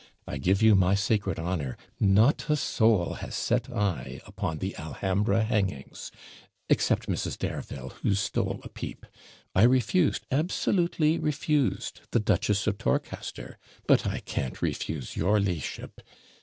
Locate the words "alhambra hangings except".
4.75-7.05